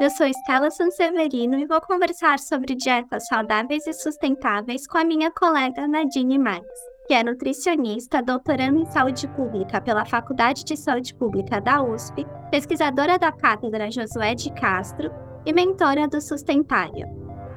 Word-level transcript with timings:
Eu 0.00 0.08
sou 0.08 0.26
Estela 0.26 0.70
Sanseverino 0.70 1.58
e 1.58 1.66
vou 1.66 1.78
conversar 1.78 2.38
sobre 2.38 2.74
dietas 2.74 3.26
saudáveis 3.26 3.86
e 3.86 3.92
sustentáveis 3.92 4.86
com 4.86 4.96
a 4.96 5.04
minha 5.04 5.30
colega 5.30 5.86
Nadine 5.86 6.38
Marques, 6.38 6.80
que 7.06 7.12
é 7.12 7.22
nutricionista, 7.22 8.22
doutorando 8.22 8.80
em 8.80 8.86
saúde 8.86 9.28
pública 9.28 9.78
pela 9.78 10.06
Faculdade 10.06 10.64
de 10.64 10.74
Saúde 10.74 11.14
Pública 11.14 11.60
da 11.60 11.82
USP, 11.82 12.26
pesquisadora 12.50 13.18
da 13.18 13.30
Cátedra 13.30 13.90
Josué 13.90 14.34
de 14.34 14.50
Castro 14.54 15.12
e 15.44 15.52
mentora 15.52 16.08
do 16.08 16.18
Sustentário. 16.18 17.06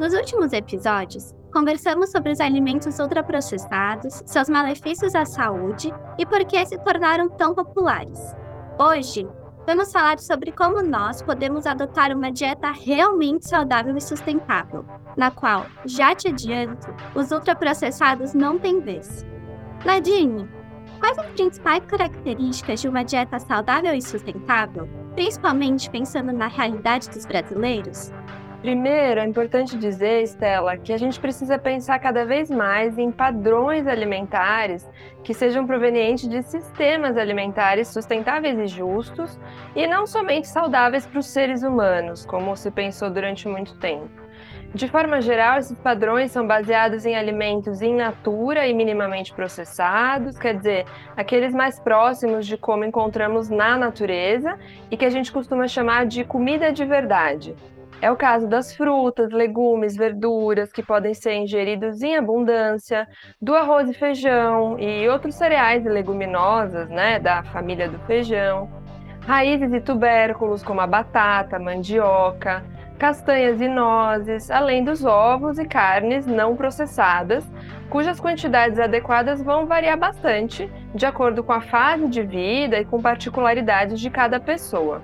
Nos 0.00 0.14
últimos 0.14 0.54
episódios, 0.54 1.34
conversamos 1.52 2.10
sobre 2.10 2.32
os 2.32 2.40
alimentos 2.40 2.98
ultraprocessados, 2.98 4.22
seus 4.24 4.48
malefícios 4.48 5.14
à 5.14 5.26
saúde 5.26 5.92
e 6.16 6.24
por 6.24 6.42
que 6.46 6.64
se 6.64 6.78
tornaram 6.78 7.28
tão 7.28 7.54
populares. 7.54 8.34
Hoje, 8.78 9.28
vamos 9.66 9.92
falar 9.92 10.18
sobre 10.18 10.52
como 10.52 10.82
nós 10.82 11.22
podemos 11.22 11.66
adotar 11.66 12.14
uma 12.16 12.30
dieta 12.30 12.70
realmente 12.72 13.48
saudável 13.48 13.96
e 13.96 14.00
sustentável, 14.00 14.84
na 15.16 15.30
qual, 15.30 15.66
já 15.84 16.14
te 16.14 16.28
adianto, 16.28 16.94
os 17.14 17.30
ultraprocessados 17.30 18.34
não 18.34 18.58
têm 18.58 18.80
vez. 18.80 19.24
Nadine, 19.84 20.48
quais 20.98 21.18
as 21.18 21.26
principais 21.28 21.84
características 21.86 22.80
de 22.80 22.88
uma 22.88 23.02
dieta 23.02 23.38
saudável 23.38 23.94
e 23.94 24.02
sustentável, 24.02 24.88
principalmente 25.14 25.90
pensando 25.90 26.32
na 26.32 26.46
realidade 26.46 27.08
dos 27.10 27.26
brasileiros? 27.26 28.12
Primeiro, 28.60 29.20
é 29.20 29.24
importante 29.24 29.78
dizer, 29.78 30.22
Estela, 30.22 30.76
que 30.76 30.92
a 30.92 30.98
gente 30.98 31.18
precisa 31.18 31.58
pensar 31.58 31.98
cada 31.98 32.26
vez 32.26 32.50
mais 32.50 32.98
em 32.98 33.10
padrões 33.10 33.86
alimentares 33.86 34.86
que 35.24 35.32
sejam 35.32 35.66
provenientes 35.66 36.28
de 36.28 36.42
sistemas 36.42 37.16
alimentares 37.16 37.88
sustentáveis 37.88 38.58
e 38.58 38.66
justos 38.66 39.40
e 39.74 39.86
não 39.86 40.06
somente 40.06 40.46
saudáveis 40.46 41.06
para 41.06 41.20
os 41.20 41.26
seres 41.26 41.62
humanos, 41.62 42.26
como 42.26 42.54
se 42.54 42.70
pensou 42.70 43.08
durante 43.08 43.48
muito 43.48 43.78
tempo. 43.78 44.10
De 44.74 44.86
forma 44.88 45.22
geral, 45.22 45.58
esses 45.58 45.78
padrões 45.78 46.30
são 46.30 46.46
baseados 46.46 47.06
em 47.06 47.16
alimentos 47.16 47.80
in 47.80 47.96
natura 47.96 48.68
e 48.68 48.74
minimamente 48.74 49.32
processados, 49.32 50.38
quer 50.38 50.58
dizer, 50.58 50.84
aqueles 51.16 51.54
mais 51.54 51.80
próximos 51.80 52.46
de 52.46 52.58
como 52.58 52.84
encontramos 52.84 53.48
na 53.48 53.78
natureza 53.78 54.58
e 54.90 54.98
que 54.98 55.06
a 55.06 55.10
gente 55.10 55.32
costuma 55.32 55.66
chamar 55.66 56.04
de 56.04 56.24
comida 56.24 56.70
de 56.70 56.84
verdade. 56.84 57.56
É 58.02 58.10
o 58.10 58.16
caso 58.16 58.48
das 58.48 58.74
frutas, 58.74 59.30
legumes, 59.30 59.94
verduras 59.94 60.72
que 60.72 60.82
podem 60.82 61.12
ser 61.12 61.34
ingeridos 61.34 62.00
em 62.02 62.16
abundância, 62.16 63.06
do 63.42 63.54
arroz 63.54 63.90
e 63.90 63.92
feijão 63.92 64.78
e 64.78 65.06
outros 65.06 65.34
cereais 65.34 65.84
e 65.84 65.88
leguminosas, 65.88 66.88
né, 66.88 67.18
da 67.18 67.42
família 67.42 67.90
do 67.90 67.98
feijão, 68.06 68.70
raízes 69.26 69.74
e 69.74 69.80
tubérculos 69.82 70.62
como 70.62 70.80
a 70.80 70.86
batata, 70.86 71.58
mandioca, 71.58 72.64
castanhas 72.98 73.60
e 73.60 73.68
nozes, 73.68 74.50
além 74.50 74.82
dos 74.82 75.04
ovos 75.04 75.58
e 75.58 75.66
carnes 75.66 76.26
não 76.26 76.56
processadas, 76.56 77.44
cujas 77.90 78.18
quantidades 78.18 78.78
adequadas 78.78 79.42
vão 79.42 79.66
variar 79.66 79.98
bastante 79.98 80.72
de 80.94 81.04
acordo 81.04 81.44
com 81.44 81.52
a 81.52 81.60
fase 81.60 82.08
de 82.08 82.22
vida 82.22 82.80
e 82.80 82.84
com 82.86 83.00
particularidades 83.00 84.00
de 84.00 84.08
cada 84.08 84.40
pessoa. 84.40 85.02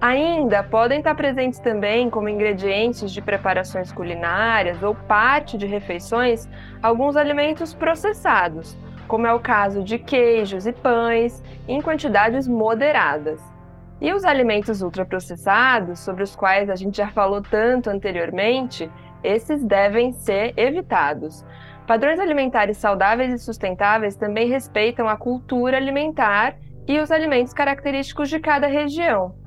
Ainda 0.00 0.62
podem 0.62 0.98
estar 0.98 1.14
presentes 1.14 1.58
também 1.58 2.10
como 2.10 2.28
ingredientes 2.28 3.12
de 3.12 3.22
preparações 3.22 3.92
culinárias 3.92 4.82
ou 4.82 4.94
parte 4.94 5.56
de 5.56 5.66
refeições 5.66 6.48
alguns 6.82 7.16
alimentos 7.16 7.72
processados, 7.72 8.76
como 9.08 9.26
é 9.26 9.32
o 9.32 9.40
caso 9.40 9.82
de 9.82 9.98
queijos 9.98 10.66
e 10.66 10.72
pães, 10.72 11.42
em 11.68 11.80
quantidades 11.80 12.46
moderadas. 12.48 13.40
E 14.00 14.12
os 14.12 14.24
alimentos 14.24 14.82
ultraprocessados, 14.82 16.00
sobre 16.00 16.22
os 16.22 16.34
quais 16.34 16.68
a 16.68 16.74
gente 16.74 16.96
já 16.96 17.08
falou 17.08 17.40
tanto 17.40 17.88
anteriormente, 17.88 18.90
esses 19.22 19.64
devem 19.64 20.12
ser 20.12 20.52
evitados. 20.56 21.44
Padrões 21.86 22.18
alimentares 22.18 22.76
saudáveis 22.76 23.32
e 23.32 23.38
sustentáveis 23.38 24.16
também 24.16 24.48
respeitam 24.48 25.08
a 25.08 25.16
cultura 25.16 25.76
alimentar 25.76 26.56
e 26.86 26.98
os 26.98 27.10
alimentos 27.10 27.54
característicos 27.54 28.28
de 28.28 28.40
cada 28.40 28.66
região. 28.66 29.43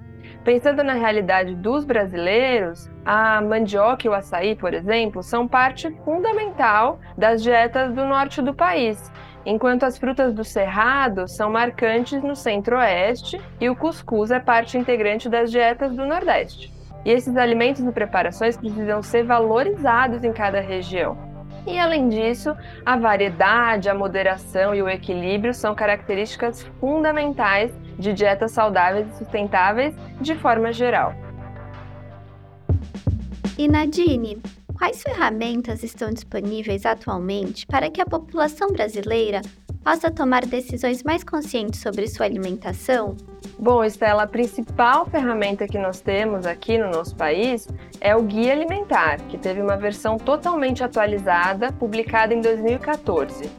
Pensando 0.47 0.81
na 0.81 0.94
realidade 0.94 1.53
dos 1.56 1.84
brasileiros, 1.84 2.90
a 3.06 3.41
mandioca 3.41 4.08
e 4.08 4.09
o 4.09 4.13
açaí, 4.13 4.56
por 4.56 4.74
exemplo, 4.74 5.22
são 5.22 5.46
parte 5.46 5.91
fundamental 6.06 7.02
das 7.18 7.44
dietas 7.44 7.94
do 7.94 8.06
norte 8.06 8.41
do 8.41 8.53
país, 8.53 9.12
enquanto 9.46 9.84
as 9.84 9.97
frutas 9.97 10.34
do 10.34 10.46
cerrado 10.46 11.28
são 11.28 11.52
marcantes 11.52 12.24
no 12.24 12.34
centro-oeste 12.34 13.41
e 13.59 13.69
o 13.69 13.75
cuscuz 13.75 14.31
é 14.31 14.40
parte 14.40 14.78
integrante 14.78 15.28
das 15.28 15.52
dietas 15.52 15.94
do 15.94 16.06
nordeste. 16.06 16.74
E 17.03 17.12
esses 17.12 17.36
alimentos 17.36 17.84
e 17.84 17.91
preparações 17.91 18.56
precisam 18.56 19.03
ser 19.03 19.25
valorizados 19.25 20.24
em 20.24 20.31
cada 20.31 20.62
região. 20.62 21.27
E 21.68 21.78
além 21.78 22.08
disso, 22.08 22.56
a 22.86 22.96
variedade, 22.96 23.90
a 23.90 23.94
moderação 23.94 24.74
e 24.74 24.82
o 24.82 24.88
equilíbrio 24.88 25.54
são 25.54 25.76
características 25.76 26.64
fundamentais 26.80 27.74
de 28.00 28.14
dietas 28.14 28.52
saudáveis 28.52 29.06
e 29.10 29.18
sustentáveis 29.18 29.94
de 30.22 30.34
forma 30.36 30.72
geral. 30.72 31.14
E 33.58 33.68
Nadine, 33.68 34.42
quais 34.78 35.04
ferramentas 35.04 35.84
estão 35.84 36.10
disponíveis 36.10 36.86
atualmente 36.86 37.68
para 37.68 37.92
que 37.92 38.00
a 38.00 38.06
população 38.06 38.70
brasileira 38.70 39.42
possa 39.88 40.12
tomar 40.12 40.46
decisões 40.46 41.02
mais 41.02 41.24
conscientes 41.24 41.80
sobre 41.80 42.09
sua 42.09 42.25
alimentação? 42.25 43.16
Bom, 43.58 43.86
Estela, 43.86 44.24
a 44.24 44.28
principal 44.28 45.06
ferramenta 45.06 45.66
que 45.66 45.78
nós 45.78 46.02
temos 46.02 46.46
aqui 46.46 46.78
no 46.78 46.90
nosso 46.90 47.16
país 47.16 47.70
é 48.02 48.14
o 48.14 48.22
Guia 48.22 48.52
Alimentar, 48.52 49.18
que 49.30 49.38
teve 49.38 49.62
uma 49.62 49.78
versão 49.78 50.18
totalmente 50.18 50.84
atualizada, 50.84 51.72
publicada 51.72 52.34
em 52.34 52.42
2014. 52.42 53.50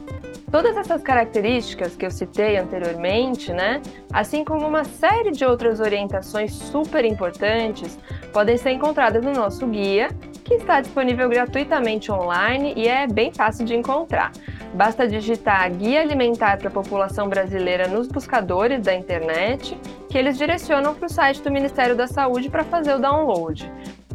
Todas 0.52 0.76
essas 0.76 1.02
características 1.02 1.96
que 1.96 2.04
eu 2.04 2.10
citei 2.10 2.58
anteriormente, 2.58 3.50
né, 3.50 3.80
assim 4.12 4.44
como 4.44 4.68
uma 4.68 4.84
série 4.84 5.30
de 5.30 5.46
outras 5.46 5.80
orientações 5.80 6.52
super 6.52 7.06
importantes, 7.06 7.98
podem 8.34 8.58
ser 8.58 8.72
encontradas 8.72 9.24
no 9.24 9.32
nosso 9.32 9.66
guia, 9.66 10.08
que 10.48 10.54
está 10.54 10.80
disponível 10.80 11.28
gratuitamente 11.28 12.10
online 12.10 12.72
e 12.74 12.88
é 12.88 13.06
bem 13.06 13.30
fácil 13.30 13.66
de 13.66 13.76
encontrar. 13.76 14.32
Basta 14.72 15.06
digitar 15.06 15.70
Guia 15.70 16.00
Alimentar 16.00 16.56
para 16.56 16.68
a 16.68 16.72
População 16.72 17.28
Brasileira 17.28 17.86
nos 17.86 18.08
buscadores 18.08 18.82
da 18.82 18.94
internet, 18.94 19.78
que 20.08 20.16
eles 20.16 20.38
direcionam 20.38 20.94
para 20.94 21.04
o 21.04 21.08
site 21.10 21.42
do 21.42 21.50
Ministério 21.50 21.94
da 21.94 22.06
Saúde 22.06 22.48
para 22.48 22.64
fazer 22.64 22.94
o 22.94 22.98
download. 22.98 23.70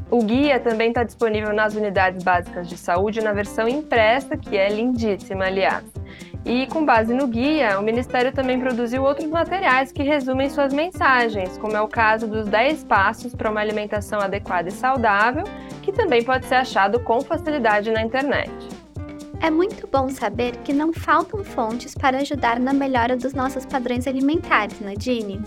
O 0.09 0.23
guia 0.23 0.59
também 0.59 0.89
está 0.89 1.03
disponível 1.03 1.53
nas 1.53 1.75
unidades 1.75 2.23
básicas 2.23 2.67
de 2.67 2.77
saúde 2.77 3.21
na 3.21 3.31
versão 3.31 3.67
impressa, 3.67 4.35
que 4.35 4.57
é 4.57 4.69
lindíssima, 4.69 5.45
aliás. 5.45 5.92
E 6.45 6.67
com 6.67 6.85
base 6.85 7.13
no 7.13 7.25
guia, 7.25 7.79
o 7.79 7.81
Ministério 7.81 8.33
também 8.33 8.59
produziu 8.59 9.01
outros 9.03 9.29
materiais 9.29 9.93
que 9.93 10.03
resumem 10.03 10.49
suas 10.49 10.73
mensagens, 10.73 11.57
como 11.57 11.75
é 11.75 11.81
o 11.81 11.87
caso 11.87 12.27
dos 12.27 12.47
10 12.47 12.83
passos 12.83 13.33
para 13.33 13.49
uma 13.49 13.61
alimentação 13.61 14.19
adequada 14.19 14.67
e 14.67 14.71
saudável, 14.71 15.45
que 15.81 15.93
também 15.93 16.21
pode 16.21 16.45
ser 16.45 16.55
achado 16.55 16.99
com 16.99 17.21
facilidade 17.21 17.91
na 17.91 18.01
internet. 18.01 18.51
É 19.39 19.49
muito 19.49 19.87
bom 19.87 20.09
saber 20.09 20.57
que 20.57 20.73
não 20.73 20.91
faltam 20.91 21.43
fontes 21.45 21.95
para 21.95 22.17
ajudar 22.17 22.59
na 22.59 22.73
melhora 22.73 23.15
dos 23.15 23.33
nossos 23.33 23.65
padrões 23.65 24.05
alimentares, 24.05 24.79
Nadine. 24.81 25.41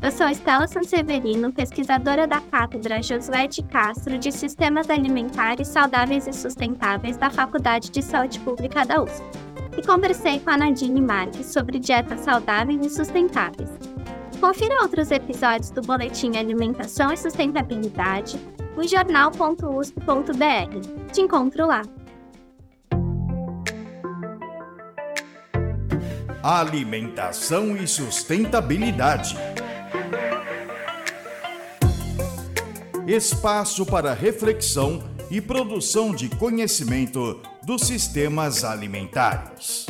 Eu 0.00 0.12
sou 0.12 0.28
Estela 0.28 0.68
Sanseverino, 0.68 1.52
pesquisadora 1.52 2.28
da 2.28 2.40
Cátedra 2.40 3.02
Josué 3.02 3.48
de 3.48 3.62
Castro 3.62 4.18
de 4.18 4.30
Sistemas 4.30 4.88
Alimentares 4.88 5.68
Saudáveis 5.68 6.28
e 6.28 6.32
Sustentáveis 6.32 7.16
da 7.16 7.30
Faculdade 7.30 7.90
de 7.90 8.02
Saúde 8.02 8.38
Pública 8.40 8.84
da 8.84 9.02
USP 9.02 9.45
e 9.76 9.82
conversei 9.82 10.40
com 10.40 10.50
a 10.50 10.56
Nadine 10.56 11.00
Marques 11.00 11.46
sobre 11.46 11.78
dietas 11.78 12.20
saudáveis 12.20 12.84
e 12.84 12.90
sustentáveis. 12.90 13.70
Confira 14.40 14.82
outros 14.82 15.10
episódios 15.10 15.70
do 15.70 15.82
Boletim 15.82 16.36
Alimentação 16.36 17.12
e 17.12 17.16
Sustentabilidade 17.16 18.38
no 18.76 18.86
jornal.usp.br. 18.86 21.12
Te 21.12 21.22
encontro 21.22 21.66
lá. 21.66 21.82
Alimentação 26.42 27.76
e 27.76 27.88
sustentabilidade. 27.88 29.36
Espaço 33.06 33.86
para 33.86 34.12
reflexão 34.12 35.02
e 35.30 35.40
produção 35.40 36.14
de 36.14 36.28
conhecimento 36.28 37.40
dos 37.66 37.82
sistemas 37.82 38.62
alimentares. 38.62 39.86